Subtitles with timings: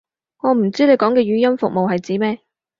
[0.39, 2.39] 我唔知你講嘅語音服務係指咩